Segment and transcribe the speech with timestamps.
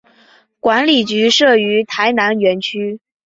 [0.59, 2.99] 管理局设于台南园区。